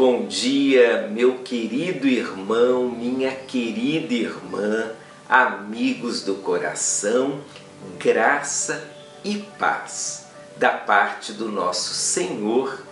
[0.00, 4.92] bom dia, meu querido irmão, minha querida irmã,
[5.28, 7.42] amigos do coração,
[7.98, 8.82] graça
[9.22, 10.24] e paz
[10.56, 12.82] da parte do nosso Senhor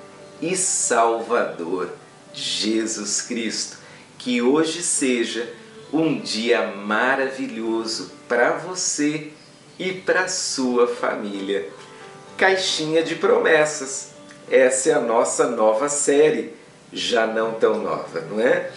[0.43, 1.89] e Salvador
[2.35, 3.79] Jesus Cristo.
[4.19, 5.51] Que hoje seja
[5.91, 9.33] um dia maravilhoso para você
[9.79, 11.71] e para sua família.
[12.37, 14.11] Caixinha de Promessas.
[14.51, 16.58] Essa é a nossa nova série
[16.93, 18.71] já não tão nova, não é?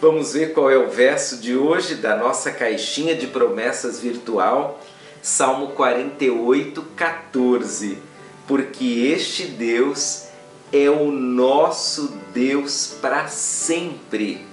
[0.00, 4.80] Vamos ver qual é o verso de hoje da nossa caixinha de promessas virtual,
[5.22, 7.98] Salmo 48, 14.
[8.46, 10.26] Porque este Deus
[10.72, 14.46] é o nosso Deus para sempre.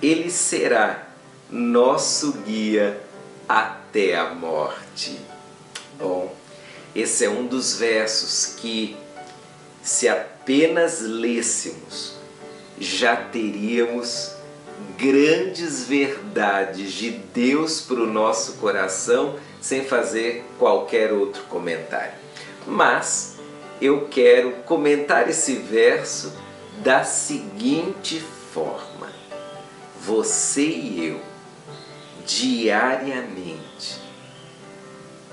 [0.00, 1.06] Ele será
[1.50, 3.00] nosso guia
[3.48, 5.20] até a morte.
[5.98, 6.34] Bom,
[6.94, 8.96] esse é um dos versos que,
[9.82, 12.17] se apenas lêssemos,
[12.80, 14.34] já teríamos
[14.96, 22.14] grandes verdades de Deus para o nosso coração sem fazer qualquer outro comentário.
[22.66, 23.36] Mas
[23.80, 26.32] eu quero comentar esse verso
[26.78, 28.20] da seguinte
[28.52, 29.12] forma:
[30.00, 31.20] Você e eu,
[32.26, 34.00] diariamente,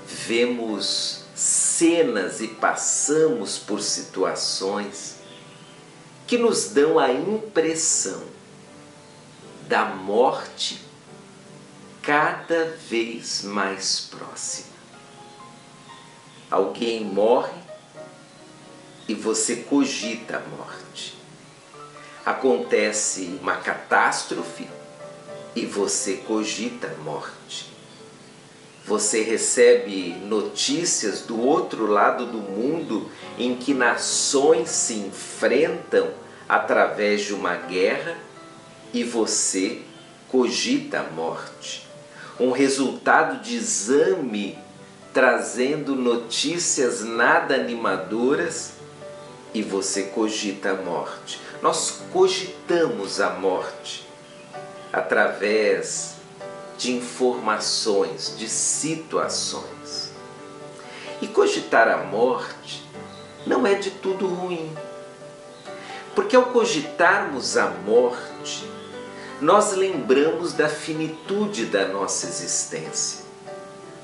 [0.06, 5.16] vemos cenas e passamos por situações
[6.26, 8.22] que nos dão a impressão
[9.68, 10.84] da morte
[12.02, 14.76] cada vez mais próxima.
[16.50, 17.60] Alguém morre
[19.08, 21.16] e você cogita a morte.
[22.24, 24.68] Acontece uma catástrofe
[25.54, 27.75] e você cogita a morte.
[28.86, 36.08] Você recebe notícias do outro lado do mundo em que nações se enfrentam
[36.48, 38.16] através de uma guerra
[38.94, 39.82] e você
[40.28, 41.84] cogita a morte.
[42.38, 44.56] Um resultado de exame
[45.12, 48.74] trazendo notícias nada animadoras
[49.52, 51.40] e você cogita a morte.
[51.60, 54.06] Nós cogitamos a morte
[54.92, 56.15] através
[56.76, 60.10] de informações, de situações.
[61.20, 62.84] E cogitar a morte
[63.46, 64.70] não é de tudo ruim.
[66.14, 68.68] Porque ao cogitarmos a morte,
[69.40, 73.24] nós lembramos da finitude da nossa existência.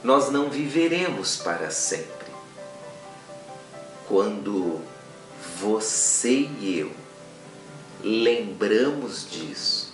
[0.04, 2.32] Nós não viveremos para sempre.
[4.08, 4.80] Quando
[5.58, 6.90] você e eu
[8.02, 9.91] lembramos disso,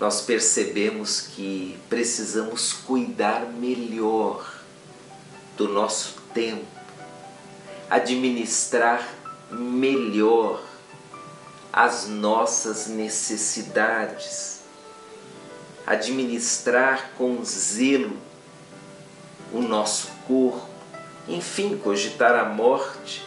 [0.00, 4.54] nós percebemos que precisamos cuidar melhor
[5.56, 6.66] do nosso tempo,
[7.88, 9.08] administrar
[9.50, 10.62] melhor
[11.72, 14.60] as nossas necessidades,
[15.86, 18.16] administrar com zelo
[19.52, 20.68] o nosso corpo,
[21.28, 23.24] enfim, cogitar a morte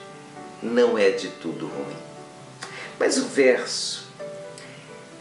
[0.62, 1.96] não é de tudo ruim.
[3.00, 4.08] Mas o verso,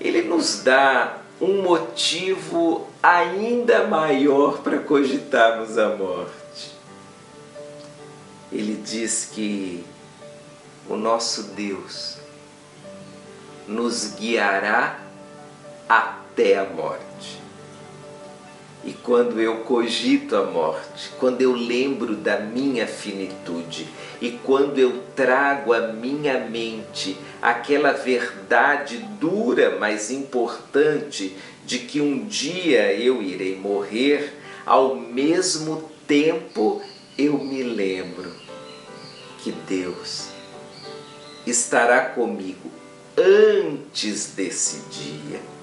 [0.01, 6.75] ele nos dá um motivo ainda maior para cogitarmos a morte.
[8.51, 9.85] Ele diz que
[10.89, 12.17] o nosso Deus
[13.67, 15.01] nos guiará
[15.89, 17.46] até a morte.
[18.87, 23.89] E quando eu cogito a morte, quando eu lembro da minha finitude
[24.21, 32.27] e quando eu trago à minha mente aquela verdade dura, mas importante, de que um
[32.27, 34.33] dia eu irei morrer,
[34.65, 36.81] ao mesmo tempo
[37.19, 38.33] eu me lembro
[39.43, 40.29] que Deus
[41.45, 42.71] estará comigo
[43.19, 45.56] antes desse dia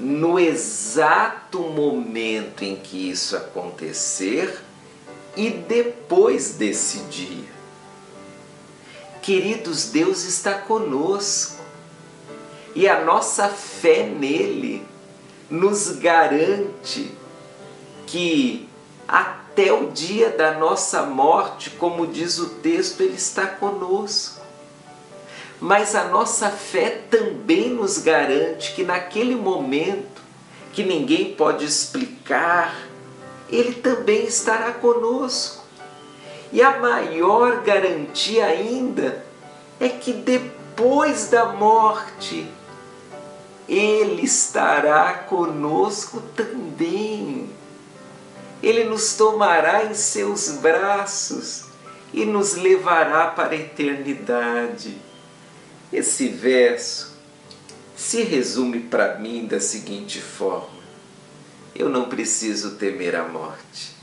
[0.00, 4.62] no exato momento em que isso acontecer
[5.36, 7.50] e depois desse dia.
[9.20, 11.62] Queridos, Deus está conosco
[12.74, 14.82] e a nossa fé nele
[15.50, 17.14] nos garante
[18.06, 18.66] que
[19.06, 24.39] até o dia da nossa morte, como diz o texto, ele está conosco
[25.60, 30.22] mas a nossa fé também nos garante que naquele momento
[30.72, 32.74] que ninguém pode explicar,
[33.50, 35.62] Ele também estará conosco.
[36.50, 39.22] E a maior garantia ainda
[39.78, 42.46] é que depois da morte,
[43.68, 47.50] Ele estará conosco também.
[48.62, 51.64] Ele nos tomará em seus braços
[52.14, 55.09] e nos levará para a eternidade
[55.92, 57.10] esse verso
[57.96, 60.80] se resume para mim da seguinte forma:
[61.74, 63.96] eu não preciso temer a morte.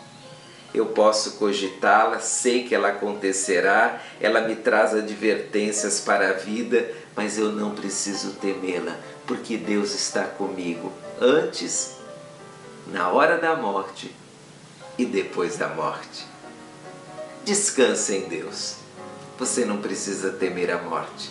[0.73, 7.37] Eu posso cogitá-la, sei que ela acontecerá, ela me traz advertências para a vida, mas
[7.37, 8.95] eu não preciso temê-la,
[9.25, 11.95] porque Deus está comigo antes,
[12.87, 14.13] na hora da morte
[14.97, 16.25] e depois da morte.
[17.43, 18.75] Descanse em Deus.
[19.39, 21.29] Você não precisa temer a morte,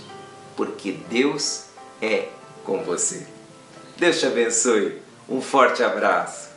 [0.56, 1.66] porque Deus
[2.00, 2.28] é
[2.64, 3.26] com você.
[3.96, 5.00] Deus te abençoe.
[5.28, 6.55] Um forte abraço.